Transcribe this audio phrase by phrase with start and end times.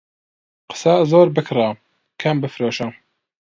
[0.69, 1.69] قسە زۆر بکڕە،
[2.21, 2.87] کەم بفرۆشە.